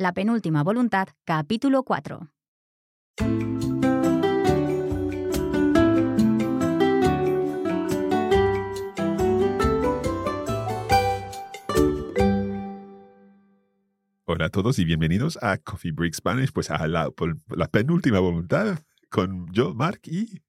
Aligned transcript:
La 0.00 0.12
penúltima 0.12 0.62
voluntad, 0.62 1.08
capítulo 1.24 1.82
4. 1.82 2.30
Hola 14.24 14.44
a 14.44 14.48
todos 14.50 14.78
y 14.78 14.84
bienvenidos 14.84 15.36
a 15.42 15.58
Coffee 15.58 15.90
Break 15.90 16.14
Spanish, 16.14 16.52
pues 16.52 16.70
a 16.70 16.86
la, 16.86 17.12
la 17.48 17.66
penúltima 17.66 18.20
voluntad 18.20 18.78
con 19.10 19.52
yo, 19.52 19.74
Mark 19.74 20.02
y... 20.04 20.40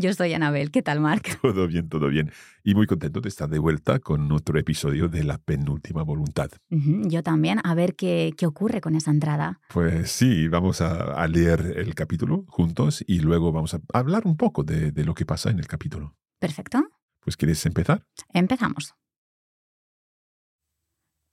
Yo 0.00 0.12
soy 0.12 0.32
Anabel, 0.32 0.70
¿qué 0.70 0.80
tal, 0.80 1.00
Mark? 1.00 1.22
Todo 1.42 1.66
bien, 1.66 1.88
todo 1.88 2.06
bien. 2.06 2.30
Y 2.62 2.76
muy 2.76 2.86
contento 2.86 3.20
de 3.20 3.28
estar 3.28 3.48
de 3.48 3.58
vuelta 3.58 3.98
con 3.98 4.30
otro 4.30 4.56
episodio 4.56 5.08
de 5.08 5.24
La 5.24 5.38
penúltima 5.38 6.04
voluntad. 6.04 6.50
yo 6.70 7.24
también, 7.24 7.58
a 7.64 7.74
ver 7.74 7.96
qué, 7.96 8.32
qué, 8.36 8.46
ocurre 8.46 8.80
con 8.80 8.94
esa 8.94 9.10
entrada. 9.10 9.60
Pues 9.68 10.12
sí, 10.12 10.46
vamos 10.46 10.82
a, 10.82 11.26
leer 11.26 11.74
el 11.78 11.96
capítulo 11.96 12.44
juntos 12.46 13.02
y 13.08 13.18
luego 13.18 13.50
vamos 13.50 13.74
a 13.74 13.80
hablar 13.92 14.22
un 14.24 14.36
poco 14.36 14.62
de, 14.62 14.92
de 14.92 15.04
lo 15.04 15.14
que 15.14 15.26
pasa 15.26 15.50
en 15.50 15.58
el 15.58 15.66
capítulo. 15.66 16.14
Perfecto. 16.38 16.80
Pues 17.18 17.36
¿quieres 17.36 17.66
empezar? 17.66 18.04
Empezamos. 18.32 18.94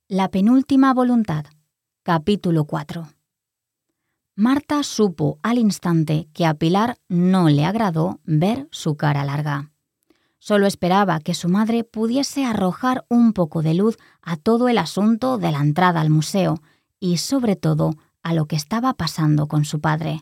La 0.08 0.28
penúltima 0.32 0.92
voluntad, 0.92 1.44
capítulo 2.02 2.64
4. 2.64 3.15
Marta 4.38 4.82
supo 4.82 5.38
al 5.42 5.56
instante 5.56 6.28
que 6.34 6.44
a 6.44 6.52
Pilar 6.52 6.98
no 7.08 7.48
le 7.48 7.64
agradó 7.64 8.20
ver 8.24 8.68
su 8.70 8.94
cara 8.94 9.24
larga. 9.24 9.72
Solo 10.38 10.66
esperaba 10.66 11.20
que 11.20 11.32
su 11.32 11.48
madre 11.48 11.84
pudiese 11.84 12.44
arrojar 12.44 13.06
un 13.08 13.32
poco 13.32 13.62
de 13.62 13.72
luz 13.72 13.96
a 14.20 14.36
todo 14.36 14.68
el 14.68 14.76
asunto 14.76 15.38
de 15.38 15.52
la 15.52 15.60
entrada 15.60 16.02
al 16.02 16.10
museo 16.10 16.60
y 17.00 17.16
sobre 17.16 17.56
todo 17.56 17.94
a 18.22 18.34
lo 18.34 18.44
que 18.44 18.56
estaba 18.56 18.92
pasando 18.92 19.48
con 19.48 19.64
su 19.64 19.80
padre. 19.80 20.20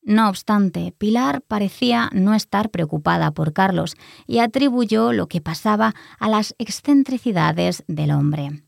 No 0.00 0.30
obstante, 0.30 0.94
Pilar 0.96 1.42
parecía 1.42 2.08
no 2.14 2.32
estar 2.32 2.70
preocupada 2.70 3.32
por 3.32 3.52
Carlos 3.52 3.96
y 4.26 4.38
atribuyó 4.38 5.12
lo 5.12 5.28
que 5.28 5.42
pasaba 5.42 5.94
a 6.18 6.30
las 6.30 6.54
excentricidades 6.56 7.84
del 7.86 8.12
hombre. 8.12 8.64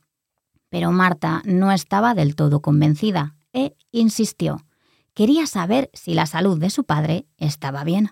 Pero 0.68 0.92
Marta 0.92 1.40
no 1.46 1.72
estaba 1.72 2.12
del 2.12 2.36
todo 2.36 2.60
convencida 2.60 3.34
e 3.52 3.74
insistió. 3.92 4.64
Quería 5.18 5.48
saber 5.48 5.90
si 5.94 6.14
la 6.14 6.26
salud 6.26 6.60
de 6.60 6.70
su 6.70 6.84
padre 6.84 7.26
estaba 7.38 7.82
bien. 7.82 8.10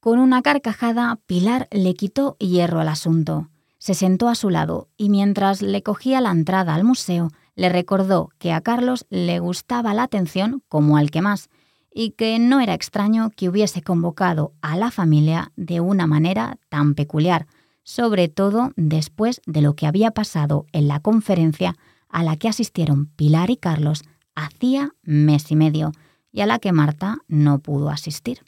Con 0.00 0.20
una 0.20 0.40
carcajada, 0.40 1.20
Pilar 1.26 1.68
le 1.70 1.92
quitó 1.92 2.38
hierro 2.38 2.80
al 2.80 2.88
asunto. 2.88 3.50
Se 3.76 3.92
sentó 3.92 4.30
a 4.30 4.36
su 4.36 4.48
lado 4.48 4.88
y 4.96 5.10
mientras 5.10 5.60
le 5.60 5.82
cogía 5.82 6.22
la 6.22 6.30
entrada 6.30 6.74
al 6.74 6.82
museo, 6.82 7.28
le 7.56 7.68
recordó 7.68 8.30
que 8.38 8.54
a 8.54 8.62
Carlos 8.62 9.04
le 9.10 9.38
gustaba 9.38 9.92
la 9.92 10.04
atención 10.04 10.62
como 10.66 10.96
al 10.96 11.10
que 11.10 11.20
más, 11.20 11.50
y 11.92 12.12
que 12.12 12.38
no 12.38 12.60
era 12.60 12.72
extraño 12.72 13.28
que 13.36 13.50
hubiese 13.50 13.82
convocado 13.82 14.54
a 14.62 14.78
la 14.78 14.90
familia 14.90 15.52
de 15.56 15.80
una 15.80 16.06
manera 16.06 16.56
tan 16.70 16.94
peculiar, 16.94 17.48
sobre 17.82 18.28
todo 18.28 18.72
después 18.76 19.42
de 19.44 19.60
lo 19.60 19.76
que 19.76 19.86
había 19.86 20.12
pasado 20.12 20.64
en 20.72 20.88
la 20.88 21.00
conferencia 21.00 21.76
a 22.08 22.22
la 22.22 22.38
que 22.38 22.48
asistieron 22.48 23.08
Pilar 23.08 23.50
y 23.50 23.58
Carlos 23.58 24.04
hacía 24.36 24.92
mes 25.02 25.50
y 25.50 25.56
medio 25.56 25.90
y 26.30 26.42
a 26.42 26.46
la 26.46 26.60
que 26.60 26.70
Marta 26.70 27.18
no 27.26 27.58
pudo 27.58 27.90
asistir. 27.90 28.42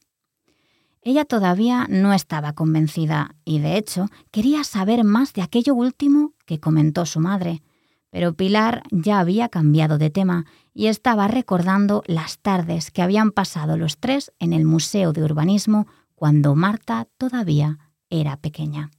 Ella 1.02 1.24
todavía 1.24 1.86
no 1.88 2.12
estaba 2.12 2.52
convencida 2.52 3.34
y, 3.44 3.60
de 3.60 3.76
hecho, 3.76 4.06
quería 4.30 4.62
saber 4.62 5.04
más 5.04 5.32
de 5.32 5.42
aquello 5.42 5.74
último 5.74 6.34
que 6.44 6.60
comentó 6.60 7.06
su 7.06 7.18
madre, 7.18 7.62
pero 8.10 8.34
Pilar 8.34 8.82
ya 8.90 9.18
había 9.18 9.48
cambiado 9.48 9.98
de 9.98 10.10
tema 10.10 10.44
y 10.74 10.86
estaba 10.86 11.28
recordando 11.28 12.02
las 12.06 12.38
tardes 12.38 12.90
que 12.90 13.02
habían 13.02 13.32
pasado 13.32 13.76
los 13.76 13.98
tres 13.98 14.32
en 14.38 14.52
el 14.52 14.64
Museo 14.64 15.12
de 15.12 15.22
Urbanismo 15.22 15.86
cuando 16.14 16.54
Marta 16.54 17.06
todavía 17.16 17.78
era 18.10 18.36
pequeña. 18.36 18.90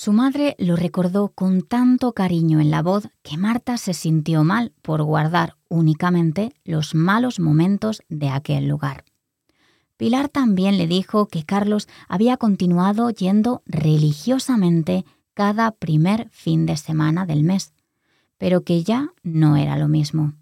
Su 0.00 0.12
madre 0.12 0.54
lo 0.60 0.76
recordó 0.76 1.30
con 1.30 1.60
tanto 1.60 2.12
cariño 2.12 2.60
en 2.60 2.70
la 2.70 2.82
voz 2.82 3.08
que 3.24 3.36
Marta 3.36 3.76
se 3.78 3.94
sintió 3.94 4.44
mal 4.44 4.72
por 4.80 5.02
guardar 5.02 5.56
únicamente 5.68 6.54
los 6.62 6.94
malos 6.94 7.40
momentos 7.40 8.02
de 8.08 8.28
aquel 8.28 8.68
lugar. 8.68 9.04
Pilar 9.96 10.28
también 10.28 10.78
le 10.78 10.86
dijo 10.86 11.26
que 11.26 11.42
Carlos 11.42 11.88
había 12.06 12.36
continuado 12.36 13.10
yendo 13.10 13.64
religiosamente 13.66 15.04
cada 15.34 15.72
primer 15.72 16.28
fin 16.30 16.64
de 16.64 16.76
semana 16.76 17.26
del 17.26 17.42
mes, 17.42 17.74
pero 18.36 18.62
que 18.62 18.84
ya 18.84 19.12
no 19.24 19.56
era 19.56 19.76
lo 19.76 19.88
mismo. 19.88 20.34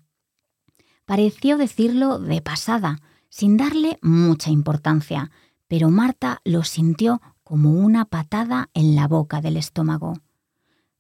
Pareció 1.07 1.57
decirlo 1.57 2.19
de 2.19 2.43
pasada, 2.43 3.01
sin 3.31 3.57
darle 3.57 3.99
mucha 4.03 4.51
importancia, 4.51 5.31
pero 5.67 5.89
Marta 5.91 6.43
lo 6.45 6.63
sintió 6.63 7.23
como 7.47 7.71
una 7.71 8.07
patada 8.07 8.71
en 8.75 8.97
la 8.97 9.07
boca 9.07 9.41
del 9.41 9.57
estómago. 9.57 10.15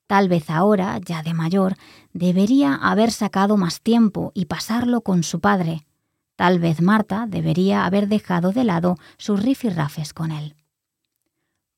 Tal 0.06 0.28
vez 0.28 0.48
ahora, 0.48 0.96
ya 1.04 1.24
de 1.24 1.34
mayor, 1.34 1.74
debería 2.12 2.76
haber 2.76 3.10
sacado 3.10 3.56
más 3.56 3.80
tiempo 3.80 4.30
y 4.32 4.44
pasarlo 4.44 5.00
con 5.00 5.24
su 5.24 5.40
padre. 5.40 5.88
Tal 6.36 6.60
vez 6.60 6.80
Marta 6.80 7.26
debería 7.28 7.84
haber 7.84 8.06
dejado 8.06 8.52
de 8.52 8.62
lado 8.62 8.96
sus 9.18 9.42
rifirrafes 9.42 10.14
con 10.14 10.30
él. 10.30 10.54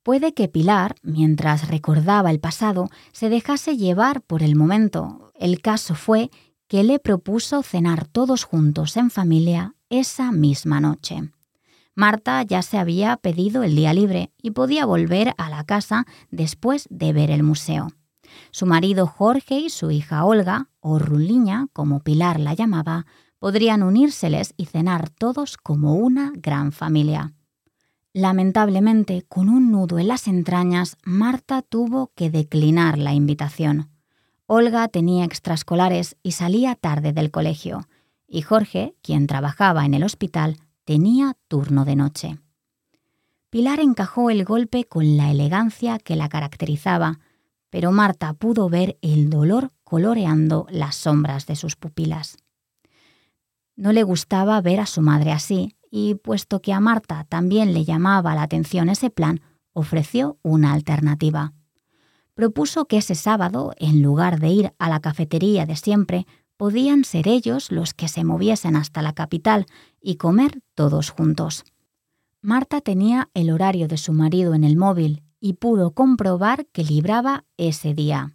Puede 0.03 0.35
que 0.35 0.49
Pilar, 0.49 0.97
mientras 1.03 1.69
recordaba 1.69 2.31
el 2.31 2.39
pasado, 2.39 2.91
se 3.13 3.31
dejase 3.31 3.79
llevar 3.79 4.21
por 4.21 4.43
el 4.43 4.55
momento. 4.55 5.33
El 5.35 5.63
caso 5.63 5.95
fue 5.95 6.31
que 6.67 6.85
le 6.85 6.99
propuso 6.99 7.63
cenar 7.63 8.07
todos 8.07 8.45
juntos 8.45 8.99
en 8.99 9.11
familia 9.11 9.75
esa 9.89 10.31
misma 10.31 10.79
noche. 10.79 11.33
Marta 11.99 12.45
ya 12.45 12.63
se 12.63 12.79
había 12.79 13.17
pedido 13.17 13.65
el 13.65 13.75
día 13.75 13.93
libre 13.93 14.31
y 14.41 14.53
podía 14.53 14.87
volver 14.87 15.35
a 15.37 15.51
la 15.51 15.65
casa 15.65 16.07
después 16.31 16.87
de 16.91 17.13
ver 17.13 17.29
el 17.33 17.43
museo. 17.43 17.89
Su 18.53 18.67
marido 18.67 19.09
Jorge 19.09 19.59
y 19.59 19.69
su 19.69 19.91
hija 19.91 20.25
Olga, 20.25 20.69
o 20.79 21.01
Ruliña, 21.01 21.67
como 21.73 21.99
Pilar 21.99 22.39
la 22.39 22.55
llamaba, 22.55 23.07
podrían 23.41 23.83
unírseles 23.83 24.55
y 24.57 24.67
cenar 24.67 25.11
todos 25.11 25.57
como 25.57 25.97
una 25.97 26.31
gran 26.37 26.71
familia. 26.71 27.33
Lamentablemente, 28.13 29.25
con 29.29 29.49
un 29.49 29.73
nudo 29.73 29.99
en 29.99 30.07
las 30.07 30.29
entrañas, 30.29 30.99
Marta 31.03 31.63
tuvo 31.63 32.13
que 32.15 32.31
declinar 32.31 32.97
la 32.97 33.13
invitación. 33.13 33.91
Olga 34.47 34.87
tenía 34.87 35.25
extraescolares 35.25 36.17
y 36.23 36.31
salía 36.31 36.77
tarde 36.77 37.13
del 37.13 37.33
colegio, 37.33 37.89
y 38.29 38.43
Jorge, 38.43 38.95
quien 39.03 39.27
trabajaba 39.27 39.85
en 39.85 39.95
el 39.95 40.05
hospital, 40.05 40.59
tenía 40.89 41.37
turno 41.49 41.85
de 41.85 41.97
noche. 41.97 42.39
Pilar 43.51 43.79
encajó 43.79 44.31
el 44.31 44.47
golpe 44.47 44.85
con 44.85 45.19
la 45.19 45.31
elegancia 45.31 45.99
que 45.99 46.17
la 46.17 46.31
caracterizaba, 46.31 47.21
pero 47.69 47.93
Marta 47.93 48.33
pudo 48.33 48.71
ver 48.71 48.97
el 49.03 49.29
dolor 49.29 49.71
coloreando 49.85 50.67
las 50.71 50.97
sombras 50.97 51.45
de 51.45 51.57
sus 51.57 51.77
pupilas. 51.77 52.39
No 53.77 53.93
le 53.93 54.03
gustaba 54.03 54.59
ver 54.63 54.81
a 54.81 54.87
su 54.87 55.03
madre 55.03 55.31
así, 55.31 55.77
y 55.91 56.15
puesto 56.15 56.63
que 56.63 56.73
a 56.73 56.81
Marta 56.81 57.27
también 57.29 57.75
le 57.75 57.85
llamaba 57.85 58.35
la 58.35 58.45
atención 58.45 58.89
ese 58.89 59.11
plan, 59.11 59.43
ofreció 59.75 60.39
una 60.41 60.73
alternativa. 60.73 61.53
Propuso 62.33 62.87
que 62.87 62.97
ese 62.97 63.15
sábado, 63.15 63.75
en 63.77 64.01
lugar 64.01 64.41
de 64.41 64.49
ir 64.49 64.73
a 64.79 64.89
la 64.89 65.01
cafetería 65.01 65.67
de 65.67 65.77
siempre, 65.77 66.27
podían 66.59 67.05
ser 67.05 67.29
ellos 67.29 67.73
los 67.73 67.95
que 67.95 68.09
se 68.09 68.25
moviesen 68.25 68.77
hasta 68.77 69.01
la 69.01 69.15
capital 69.15 69.65
y 70.03 70.17
comer 70.17 70.61
todos 70.75 71.09
juntos. 71.09 71.65
Marta 72.43 72.83
tenía 72.83 73.31
el 73.33 73.51
horario 73.51 73.89
de 73.89 73.97
su 73.97 74.13
marido 74.13 74.53
en 74.53 74.65
el 74.65 74.77
móvil 74.77 75.23
y 75.41 75.55
pudo 75.55 75.93
comprobar 75.93 76.67
que 76.67 76.85
libraba 76.85 77.45
ese 77.57 77.95
día. 77.95 78.35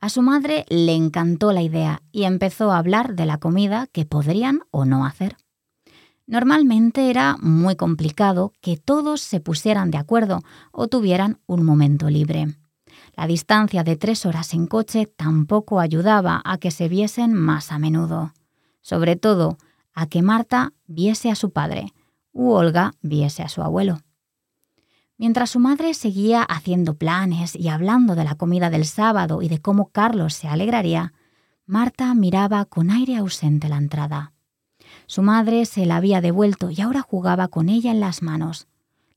A 0.00 0.08
su 0.08 0.22
madre 0.22 0.64
le 0.68 0.94
encantó 0.94 1.52
la 1.52 1.62
idea 1.62 2.02
y 2.10 2.24
empezó 2.24 2.72
a 2.72 2.78
hablar 2.78 3.14
de 3.14 3.26
la 3.26 3.38
comida 3.38 3.86
que 3.86 4.06
podrían 4.06 4.60
o 4.70 4.84
no 4.84 5.04
hacer. 5.04 5.36
Normalmente 6.26 7.10
era 7.10 7.36
muy 7.40 7.76
complicado 7.76 8.52
que 8.60 8.76
todos 8.78 9.20
se 9.20 9.40
pusieran 9.40 9.90
de 9.90 9.98
acuerdo 9.98 10.40
o 10.72 10.88
tuvieran 10.88 11.38
un 11.46 11.64
momento 11.64 12.08
libre. 12.08 12.46
La 13.14 13.26
distancia 13.26 13.84
de 13.84 13.96
tres 13.96 14.24
horas 14.26 14.54
en 14.54 14.66
coche 14.66 15.06
tampoco 15.06 15.80
ayudaba 15.80 16.40
a 16.44 16.58
que 16.58 16.70
se 16.70 16.88
viesen 16.88 17.34
más 17.34 17.72
a 17.72 17.78
menudo. 17.78 18.32
Sobre 18.80 19.16
todo, 19.16 19.58
a 19.94 20.06
que 20.06 20.22
Marta 20.22 20.72
viese 20.86 21.30
a 21.30 21.34
su 21.34 21.50
padre 21.50 21.92
u 22.32 22.50
Olga 22.52 22.92
viese 23.02 23.42
a 23.42 23.48
su 23.48 23.62
abuelo. 23.62 24.00
Mientras 25.18 25.50
su 25.50 25.60
madre 25.60 25.94
seguía 25.94 26.42
haciendo 26.42 26.94
planes 26.94 27.54
y 27.54 27.68
hablando 27.68 28.14
de 28.14 28.24
la 28.24 28.34
comida 28.34 28.70
del 28.70 28.86
sábado 28.86 29.42
y 29.42 29.48
de 29.48 29.60
cómo 29.60 29.90
Carlos 29.90 30.34
se 30.34 30.48
alegraría, 30.48 31.12
Marta 31.66 32.12
miraba 32.14 32.64
con 32.64 32.90
aire 32.90 33.16
ausente 33.16 33.68
la 33.68 33.76
entrada. 33.76 34.32
Su 35.06 35.22
madre 35.22 35.64
se 35.64 35.86
la 35.86 35.96
había 35.96 36.20
devuelto 36.20 36.70
y 36.70 36.80
ahora 36.80 37.02
jugaba 37.02 37.48
con 37.48 37.68
ella 37.68 37.92
en 37.92 38.00
las 38.00 38.22
manos. 38.22 38.66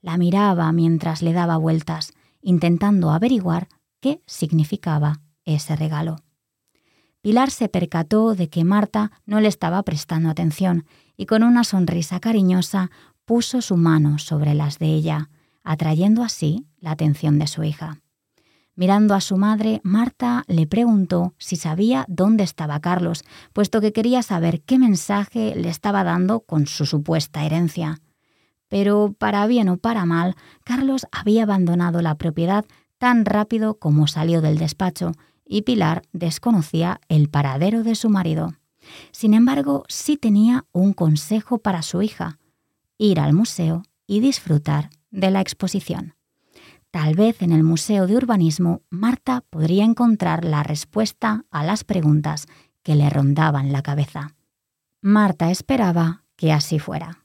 La 0.01 0.17
miraba 0.17 0.71
mientras 0.71 1.23
le 1.23 1.33
daba 1.33 1.57
vueltas, 1.57 2.13
intentando 2.41 3.09
averiguar 3.09 3.67
qué 4.05 4.21
significaba 4.27 5.21
ese 5.45 5.75
regalo. 5.75 6.17
Pilar 7.21 7.49
se 7.49 7.69
percató 7.69 8.35
de 8.35 8.49
que 8.49 8.63
Marta 8.63 9.11
no 9.25 9.39
le 9.39 9.47
estaba 9.47 9.81
prestando 9.81 10.29
atención 10.29 10.85
y 11.17 11.25
con 11.25 11.41
una 11.41 11.63
sonrisa 11.63 12.19
cariñosa 12.19 12.91
puso 13.25 13.63
su 13.63 13.77
mano 13.77 14.19
sobre 14.19 14.53
las 14.53 14.77
de 14.77 14.93
ella, 14.93 15.31
atrayendo 15.63 16.21
así 16.21 16.67
la 16.77 16.91
atención 16.91 17.39
de 17.39 17.47
su 17.47 17.63
hija. 17.63 18.03
Mirando 18.75 19.15
a 19.15 19.21
su 19.21 19.37
madre, 19.37 19.81
Marta 19.83 20.43
le 20.45 20.67
preguntó 20.67 21.33
si 21.39 21.55
sabía 21.55 22.05
dónde 22.07 22.43
estaba 22.43 22.79
Carlos, 22.81 23.23
puesto 23.53 23.81
que 23.81 23.91
quería 23.91 24.21
saber 24.21 24.61
qué 24.61 24.77
mensaje 24.77 25.55
le 25.55 25.69
estaba 25.69 26.03
dando 26.03 26.41
con 26.41 26.67
su 26.67 26.85
supuesta 26.85 27.43
herencia. 27.43 28.01
Pero, 28.67 29.15
para 29.17 29.47
bien 29.47 29.67
o 29.69 29.77
para 29.77 30.05
mal, 30.05 30.35
Carlos 30.63 31.07
había 31.11 31.43
abandonado 31.43 32.03
la 32.03 32.15
propiedad 32.19 32.65
tan 32.97 33.25
rápido 33.25 33.79
como 33.79 34.07
salió 34.07 34.41
del 34.41 34.57
despacho, 34.57 35.11
y 35.45 35.61
Pilar 35.61 36.03
desconocía 36.11 36.99
el 37.07 37.29
paradero 37.29 37.83
de 37.83 37.95
su 37.95 38.09
marido. 38.09 38.55
Sin 39.11 39.33
embargo, 39.33 39.83
sí 39.87 40.17
tenía 40.17 40.65
un 40.71 40.93
consejo 40.93 41.57
para 41.59 41.81
su 41.81 42.01
hija, 42.01 42.39
ir 42.97 43.19
al 43.19 43.33
museo 43.33 43.83
y 44.07 44.19
disfrutar 44.19 44.89
de 45.11 45.31
la 45.31 45.41
exposición. 45.41 46.15
Tal 46.91 47.15
vez 47.15 47.41
en 47.41 47.51
el 47.51 47.63
Museo 47.63 48.07
de 48.07 48.15
Urbanismo 48.15 48.81
Marta 48.89 49.43
podría 49.49 49.83
encontrar 49.83 50.45
la 50.45 50.63
respuesta 50.63 51.43
a 51.51 51.63
las 51.65 51.83
preguntas 51.83 52.47
que 52.83 52.95
le 52.95 53.09
rondaban 53.09 53.73
la 53.73 53.81
cabeza. 53.81 54.33
Marta 55.01 55.51
esperaba 55.51 56.23
que 56.37 56.53
así 56.53 56.79
fuera. 56.79 57.24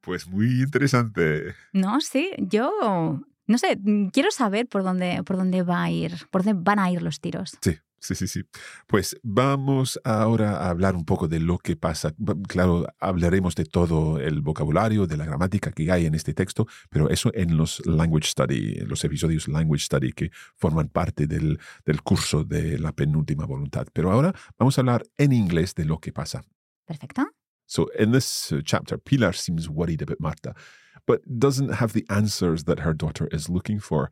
Pues 0.00 0.26
muy 0.28 0.60
interesante. 0.62 1.54
No, 1.72 2.00
sí, 2.00 2.30
yo 2.38 3.20
no 3.46 3.58
sé, 3.58 3.78
quiero 4.12 4.30
saber 4.30 4.68
por 4.68 4.82
dónde, 4.84 5.22
por 5.24 5.36
dónde 5.36 5.62
va 5.62 5.82
a 5.82 5.90
ir, 5.90 6.12
por 6.30 6.44
dónde 6.44 6.62
van 6.62 6.78
a 6.78 6.90
ir 6.90 7.02
los 7.02 7.20
tiros. 7.20 7.56
Sí, 7.60 7.78
Sí, 8.00 8.14
sí, 8.14 8.26
sí. 8.26 8.42
Pues 8.86 9.18
vamos 9.22 10.00
ahora 10.04 10.56
a 10.56 10.70
hablar 10.70 10.96
un 10.96 11.04
poco 11.04 11.28
de 11.28 11.38
lo 11.38 11.58
que 11.58 11.76
pasa. 11.76 12.14
Claro, 12.48 12.86
hablaremos 12.98 13.54
de 13.54 13.66
todo 13.66 14.18
el 14.18 14.40
vocabulario, 14.40 15.06
de 15.06 15.18
la 15.18 15.26
gramática 15.26 15.70
que 15.70 15.92
hay 15.92 16.06
en 16.06 16.14
este 16.14 16.32
texto, 16.32 16.66
pero 16.88 17.10
eso 17.10 17.30
en 17.34 17.58
los 17.58 17.84
Language 17.86 18.28
Study, 18.28 18.86
los 18.86 19.04
episodios 19.04 19.48
Language 19.48 19.84
Study 19.84 20.12
que 20.12 20.30
forman 20.56 20.88
parte 20.88 21.26
del, 21.26 21.58
del 21.84 22.02
curso 22.02 22.42
de 22.42 22.78
la 22.78 22.92
penúltima 22.92 23.44
voluntad. 23.44 23.86
Pero 23.92 24.10
ahora 24.10 24.34
vamos 24.58 24.78
a 24.78 24.80
hablar 24.80 25.02
en 25.18 25.32
inglés 25.32 25.74
de 25.74 25.84
lo 25.84 25.98
que 25.98 26.12
pasa. 26.12 26.42
Perfecto. 26.86 27.26
So 27.66 27.88
in 27.96 28.12
this 28.12 28.50
uh, 28.50 28.62
chapter, 28.64 28.98
Pilar 28.98 29.32
seems 29.32 29.68
worried 29.68 30.02
about 30.02 30.18
Marta, 30.20 30.54
but 31.06 31.20
doesn't 31.38 31.74
have 31.74 31.92
the 31.92 32.04
answers 32.08 32.64
that 32.64 32.80
her 32.80 32.94
daughter 32.94 33.28
is 33.30 33.48
looking 33.48 33.78
for. 33.78 34.10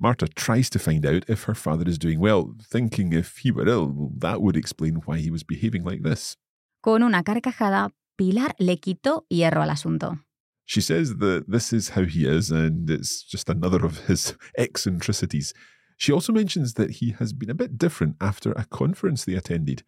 Marta 0.00 0.28
tries 0.28 0.70
to 0.70 0.78
find 0.78 1.04
out 1.04 1.24
if 1.28 1.44
her 1.44 1.54
father 1.54 1.88
is 1.88 1.98
doing 1.98 2.20
well, 2.20 2.54
thinking 2.62 3.12
if 3.12 3.38
he 3.38 3.50
were 3.50 3.68
ill, 3.68 4.12
that 4.16 4.40
would 4.40 4.56
explain 4.56 5.02
why 5.04 5.18
he 5.18 5.30
was 5.30 5.42
behaving 5.42 5.82
like 5.82 6.02
this. 6.02 6.36
Con 6.82 7.02
una 7.02 7.22
carcajada, 7.24 7.90
Pilar 8.16 8.54
le 8.60 8.76
quitó 8.76 9.24
hierro 9.28 9.62
al 9.62 9.70
asunto. 9.70 10.20
She 10.64 10.80
says 10.80 11.16
that 11.16 11.50
this 11.50 11.72
is 11.72 11.90
how 11.90 12.04
he 12.04 12.26
is 12.26 12.50
and 12.50 12.88
it's 12.88 13.22
just 13.22 13.48
another 13.48 13.84
of 13.84 14.06
his 14.06 14.36
eccentricities. 14.58 15.52
She 15.96 16.12
also 16.12 16.32
mentions 16.32 16.74
that 16.74 16.90
he 16.90 17.10
has 17.18 17.32
been 17.32 17.50
a 17.50 17.54
bit 17.54 17.76
different 17.76 18.16
after 18.20 18.52
a 18.52 18.66
conference 18.66 19.24
they 19.24 19.34
attended. 19.34 19.82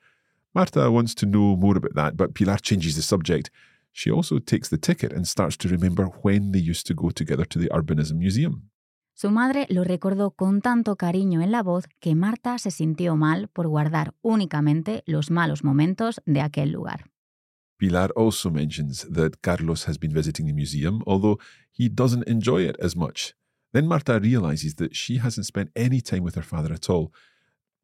Marta 0.54 0.90
wants 0.90 1.14
to 1.16 1.26
know 1.26 1.54
more 1.54 1.76
about 1.76 1.94
that, 1.94 2.16
but 2.16 2.34
Pilar 2.34 2.56
changes 2.56 2.96
the 2.96 3.02
subject. 3.02 3.50
She 3.92 4.10
also 4.10 4.40
takes 4.40 4.68
the 4.68 4.78
ticket 4.78 5.12
and 5.12 5.28
starts 5.28 5.56
to 5.58 5.68
remember 5.68 6.06
when 6.22 6.50
they 6.50 6.58
used 6.58 6.86
to 6.88 6.94
go 6.94 7.10
together 7.10 7.44
to 7.44 7.58
the 7.58 7.68
Urbanism 7.68 8.14
Museum. 8.14 8.70
Su 9.20 9.30
madre 9.30 9.66
lo 9.68 9.84
recordó 9.84 10.30
con 10.30 10.62
tanto 10.62 10.96
cariño 10.96 11.42
en 11.42 11.52
la 11.52 11.62
voz 11.62 11.84
que 12.00 12.14
Marta 12.14 12.56
se 12.56 12.70
sintió 12.70 13.16
mal 13.16 13.48
por 13.48 13.68
guardar 13.68 14.14
únicamente 14.22 15.02
los 15.04 15.30
malos 15.30 15.62
momentos 15.62 16.22
de 16.24 16.40
aquel 16.40 16.70
lugar. 16.70 17.10
Pilar 17.76 18.14
also 18.16 18.50
mentions 18.50 19.06
that 19.12 19.32
Carlos 19.42 19.86
has 19.86 19.98
been 19.98 20.14
visiting 20.14 20.46
the 20.46 20.54
museum, 20.54 21.02
although 21.04 21.38
he 21.70 21.90
doesn't 21.90 22.26
enjoy 22.26 22.66
it 22.66 22.82
as 22.82 22.96
much. 22.96 23.34
Then 23.74 23.86
Marta 23.86 24.18
realizes 24.18 24.76
that 24.76 24.92
she 24.94 25.18
hasn't 25.18 25.44
spent 25.44 25.68
any 25.76 26.00
time 26.00 26.22
with 26.22 26.34
her 26.34 26.42
father 26.42 26.72
at 26.72 26.88
all. 26.88 27.12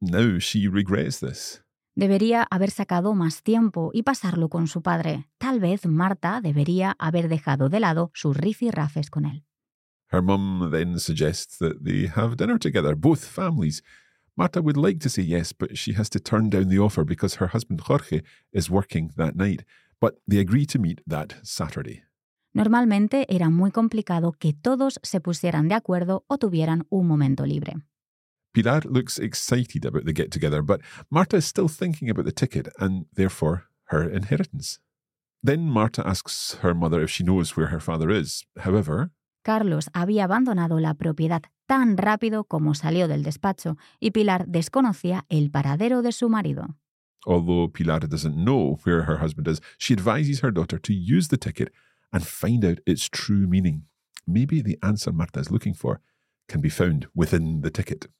Now 0.01 0.39
she 0.39 0.69
regrets 0.69 1.21
this. 1.21 1.63
Debería 1.95 2.47
haber 2.51 2.71
sacado 2.71 3.13
más 3.13 3.43
tiempo 3.43 3.91
y 3.93 4.05
pasarlo 4.05 4.49
con 4.49 4.69
su 4.69 4.81
padre. 4.81 5.29
Tal 5.37 5.61
vez 5.61 5.85
Marta 5.85 6.41
debería 6.41 6.97
haber 6.99 7.29
dejado 7.29 7.69
de 7.69 7.81
lado 7.81 8.11
sus 8.15 8.35
rifirrafes 8.35 9.11
con 9.11 9.27
él. 9.27 9.45
Her 10.09 10.23
mum 10.23 10.71
then 10.73 10.99
suggests 10.99 11.59
that 11.59 11.85
they 11.85 12.07
have 12.07 12.37
dinner 12.37 12.59
together, 12.59 12.95
both 12.95 13.27
families. 13.27 13.83
Marta 14.37 14.63
would 14.63 14.77
like 14.77 15.01
to 15.01 15.09
say 15.09 15.23
yes, 15.23 15.53
but 15.53 15.77
she 15.77 15.95
has 15.95 16.09
to 16.11 16.21
turn 16.21 16.51
down 16.51 16.69
the 16.69 16.79
offer 16.79 17.05
because 17.05 17.37
her 17.37 17.49
husband 17.49 17.81
Jorge 17.83 18.23
is 18.53 18.71
working 18.71 19.13
that 19.17 19.37
night. 19.37 19.65
But 20.01 20.17
they 20.29 20.39
agree 20.39 20.67
to 20.67 20.79
meet 20.79 21.01
that 21.07 21.37
Saturday. 21.43 22.03
Normalmente 22.55 23.27
era 23.29 23.51
muy 23.51 23.71
complicado 23.71 24.33
que 24.33 24.53
todos 24.55 24.99
se 25.03 25.21
pusieran 25.21 25.69
de 25.69 25.75
acuerdo 25.75 26.25
o 26.29 26.39
tuvieran 26.39 26.87
un 26.91 27.07
momento 27.07 27.45
libre. 27.45 27.75
Pilar 28.55 28.87
looks 28.87 29.19
excited 29.19 29.85
about 29.85 30.07
the 30.07 30.15
get 30.15 30.31
together, 30.31 30.63
but 30.63 30.81
Marta 31.11 31.37
is 31.37 31.45
still 31.45 31.69
thinking 31.69 32.09
about 32.09 32.25
the 32.25 32.33
ticket 32.33 32.69
and 32.79 33.05
therefore 33.13 33.65
her 33.89 34.09
inheritance. 34.09 34.79
Then 35.43 35.69
Marta 35.69 36.07
asks 36.07 36.57
her 36.63 36.75
mother 36.75 37.03
if 37.03 37.11
she 37.11 37.25
knows 37.25 37.57
where 37.57 37.67
her 37.67 37.81
father 37.81 38.11
is. 38.11 38.47
However, 38.61 39.11
Carlos 39.47 39.91
había 39.93 40.25
abandonado 40.25 40.81
la 40.81 40.95
propiedad 40.95 41.41
tan 41.67 41.97
rápido 41.97 42.43
como 42.43 42.75
salió 42.75 43.07
del 43.07 43.23
despacho 43.23 43.77
y 44.01 44.11
Pilar 44.11 44.49
desconocía 44.49 45.25
el 45.29 45.53
paradero 45.53 46.03
de 46.03 46.11
su 46.11 46.29
marido. 46.29 46.75
Although 47.25 47.73
Pilar 47.73 48.09
doesn't 48.09 48.35
know 48.35 48.77
where 48.85 49.05
her 49.05 49.23
husband 49.23 49.47
is, 49.47 49.63
she 49.79 49.95
advises 49.95 50.43
her 50.43 50.53
daughter 50.53 50.81
to 50.81 50.93
use 50.93 51.29
the 51.29 51.37
ticket 51.37 51.73
and 52.13 52.25
find 52.25 52.65
out 52.65 52.81
its 52.87 53.09
true 53.09 53.47
meaning. 53.47 53.87
Maybe 54.27 54.61
the 54.61 54.79
answer 54.83 55.13
Marta 55.13 55.39
is 55.39 55.49
looking 55.49 55.75
for 55.75 56.01
can 56.49 56.61
be 56.61 56.69
found 56.69 57.07
within 57.15 57.61
the 57.61 57.71
ticket. 57.71 58.11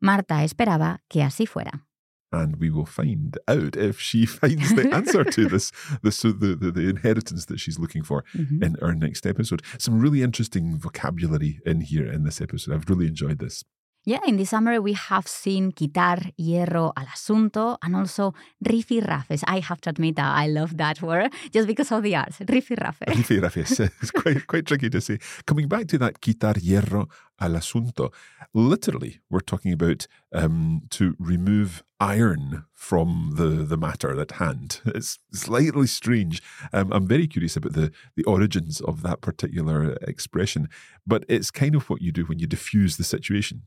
Marta 0.00 0.44
esperaba 0.44 1.00
que 1.08 1.22
así 1.22 1.46
fuera. 1.46 1.86
And 2.34 2.56
we 2.56 2.70
will 2.70 2.86
find 2.86 3.38
out 3.48 3.76
if 3.76 4.00
she 4.00 4.26
finds 4.40 4.74
the 4.74 4.92
answer 4.92 5.24
to 5.24 5.48
this, 5.48 5.70
this 6.02 6.22
the, 6.22 6.32
the, 6.32 6.70
the 6.70 6.88
inheritance 6.88 7.46
that 7.46 7.60
she's 7.60 7.78
looking 7.78 8.02
for 8.02 8.24
mm-hmm. 8.34 8.62
in 8.62 8.76
our 8.82 8.94
next 8.94 9.26
episode. 9.26 9.62
Some 9.78 10.00
really 10.00 10.22
interesting 10.22 10.76
vocabulary 10.76 11.60
in 11.64 11.80
here 11.80 12.10
in 12.10 12.24
this 12.24 12.40
episode. 12.40 12.74
I've 12.74 12.88
really 12.88 13.06
enjoyed 13.06 13.38
this. 13.38 13.64
Yeah, 14.06 14.20
in 14.26 14.36
this 14.36 14.50
summary 14.50 14.78
we 14.78 14.92
have 14.92 15.26
seen 15.26 15.72
quitar 15.72 16.34
hierro 16.38 16.92
al 16.94 17.06
asunto 17.06 17.78
and 17.82 17.96
also 17.96 18.34
rifirrafes. 18.62 19.42
I 19.46 19.60
have 19.60 19.80
to 19.80 19.90
admit 19.90 20.16
that 20.16 20.30
I 20.36 20.46
love 20.46 20.76
that 20.76 21.00
word 21.00 21.32
just 21.50 21.66
because 21.66 21.90
of 21.90 22.02
the 22.02 22.14
arts. 22.14 22.38
Rifirrafes. 22.40 23.80
it's 24.02 24.10
quite, 24.10 24.46
quite 24.46 24.66
tricky 24.66 24.90
to 24.90 25.00
say. 25.00 25.18
Coming 25.46 25.68
back 25.68 25.86
to 25.88 25.96
that 25.96 26.20
quitar 26.20 26.52
hierro 26.52 27.08
al 27.40 27.52
asunto, 27.52 28.12
literally 28.52 29.20
we're 29.30 29.40
talking 29.40 29.72
about 29.72 30.06
um, 30.34 30.82
to 30.90 31.16
remove 31.18 31.82
iron 31.98 32.66
from 32.74 33.32
the, 33.36 33.64
the 33.64 33.78
matter 33.78 34.20
at 34.20 34.32
hand. 34.32 34.82
It's 34.84 35.18
slightly 35.32 35.86
strange. 35.86 36.42
Um, 36.74 36.92
I'm 36.92 37.08
very 37.08 37.26
curious 37.26 37.56
about 37.56 37.72
the, 37.72 37.90
the 38.16 38.24
origins 38.24 38.82
of 38.82 39.00
that 39.00 39.22
particular 39.22 39.96
expression, 40.02 40.68
but 41.06 41.24
it's 41.26 41.50
kind 41.50 41.74
of 41.74 41.88
what 41.88 42.02
you 42.02 42.12
do 42.12 42.26
when 42.26 42.38
you 42.38 42.46
diffuse 42.46 42.98
the 42.98 43.04
situation. 43.04 43.62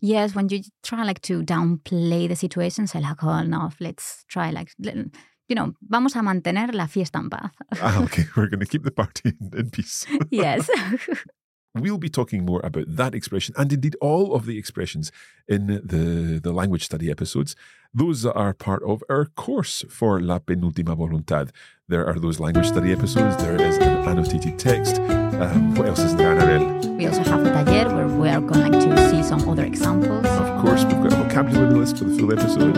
Yes, 0.00 0.34
when 0.34 0.48
you 0.48 0.62
try 0.82 1.04
like 1.04 1.20
to 1.22 1.42
downplay 1.42 2.28
the 2.28 2.36
situation, 2.36 2.86
say 2.86 3.00
like, 3.00 3.22
oh 3.22 3.42
no, 3.42 3.70
let's 3.80 4.24
try 4.28 4.50
like, 4.50 4.72
you 4.78 5.54
know, 5.54 5.74
vamos 5.88 6.14
a 6.16 6.22
mantener 6.22 6.72
la 6.74 6.86
fiesta 6.86 7.18
en 7.18 7.30
paz. 7.30 7.50
ah, 7.80 8.02
okay, 8.02 8.24
we're 8.36 8.48
going 8.48 8.60
to 8.60 8.66
keep 8.66 8.84
the 8.84 8.90
party 8.90 9.32
in, 9.40 9.58
in 9.58 9.70
peace. 9.70 10.06
yes. 10.30 10.68
we'll 11.74 11.98
be 11.98 12.08
talking 12.08 12.44
more 12.44 12.60
about 12.64 12.84
that 12.88 13.14
expression 13.14 13.54
and 13.56 13.72
indeed 13.72 13.96
all 14.00 14.34
of 14.34 14.46
the 14.46 14.58
expressions 14.58 15.12
in 15.46 15.66
the, 15.66 16.40
the 16.42 16.52
language 16.52 16.84
study 16.84 17.10
episodes. 17.10 17.54
Those 17.94 18.26
are 18.26 18.52
part 18.52 18.82
of 18.82 19.02
our 19.08 19.24
course 19.24 19.82
for 19.88 20.20
La 20.20 20.38
Penúltima 20.38 20.94
Voluntad. 20.94 21.50
There 21.88 22.06
are 22.06 22.18
those 22.18 22.38
language 22.38 22.68
study 22.68 22.92
episodes, 22.92 23.42
there 23.42 23.60
is 23.60 23.78
an 23.78 24.06
annotated 24.06 24.58
text. 24.58 25.00
Um, 25.00 25.74
what 25.74 25.88
else 25.88 26.00
is 26.00 26.14
there, 26.14 26.38
Annabelle? 26.38 26.96
We 26.96 27.06
also 27.06 27.22
have 27.22 27.46
a 27.46 27.64
taller 27.64 28.06
where 28.06 28.08
we 28.08 28.28
are 28.28 28.42
going 28.42 28.72
to 28.72 29.10
see 29.10 29.22
some 29.22 29.48
other 29.48 29.64
examples. 29.64 30.26
Of 30.26 30.62
course, 30.62 30.84
we've 30.84 31.02
got 31.02 31.14
a 31.14 31.16
vocabulary 31.16 31.72
list 31.72 31.96
for 31.96 32.04
the 32.04 32.18
full 32.18 32.30
episode. 32.30 32.76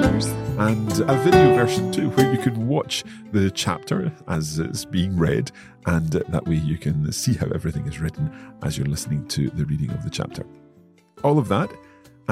And 0.60 1.00
a 1.00 1.16
video 1.24 1.54
version 1.56 1.90
too, 1.90 2.10
where 2.10 2.32
you 2.32 2.38
can 2.38 2.68
watch 2.68 3.02
the 3.32 3.50
chapter 3.50 4.12
as 4.28 4.60
it's 4.60 4.84
being 4.84 5.16
read, 5.16 5.50
and 5.86 6.08
that 6.08 6.46
way 6.46 6.54
you 6.54 6.78
can 6.78 7.10
see 7.10 7.34
how 7.34 7.48
everything 7.48 7.84
is 7.88 7.98
written 7.98 8.30
as 8.62 8.78
you're 8.78 8.86
listening 8.86 9.26
to 9.28 9.50
the 9.50 9.64
reading 9.64 9.90
of 9.90 10.04
the 10.04 10.10
chapter. 10.10 10.44
All 11.24 11.38
of 11.38 11.48
that 11.48 11.72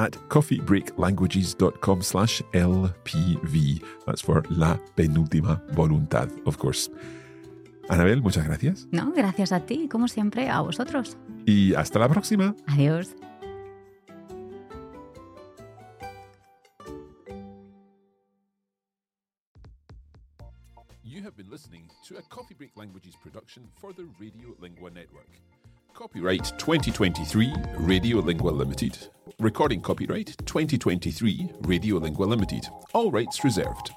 at 0.04 0.16
coffeebreaklanguages.com 0.28 2.02
slash 2.02 2.42
LPV. 2.52 3.82
That's 4.06 4.22
for 4.22 4.42
La 4.50 4.78
Penúltima 4.96 5.62
Voluntad, 5.72 6.30
of 6.44 6.58
course. 6.58 6.90
Anabel, 7.88 8.22
muchas 8.22 8.44
gracias. 8.44 8.86
No, 8.92 9.12
gracias 9.12 9.52
a 9.52 9.60
ti, 9.60 9.88
como 9.88 10.08
siempre, 10.08 10.48
a 10.48 10.60
vosotros. 10.60 11.16
Y 11.46 11.74
hasta 11.74 11.98
la 11.98 12.08
próxima. 12.08 12.54
Adiós. 12.66 13.14
You 21.02 21.22
have 21.24 21.36
been 21.36 21.50
listening 21.50 21.88
to 22.08 22.18
a 22.18 22.22
Coffee 22.22 22.54
Break 22.54 22.76
Languages 22.76 23.14
production 23.22 23.64
for 23.80 23.92
the 23.94 24.06
Radio 24.20 24.54
Lingua 24.60 24.90
Network. 24.90 25.28
Copyright 25.98 26.52
2023 26.58 27.52
Radio 27.78 28.18
Lingua 28.18 28.50
Limited. 28.50 29.08
Recording 29.40 29.80
copyright 29.80 30.32
2023 30.46 31.50
Radio 31.62 31.96
Lingua 31.96 32.24
Limited. 32.24 32.68
All 32.94 33.10
rights 33.10 33.42
reserved. 33.42 33.90